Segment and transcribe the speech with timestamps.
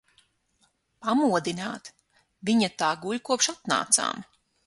[1.07, 1.91] Pamodināt?
[2.51, 4.27] Viņa tā guļ, kopš atnācām.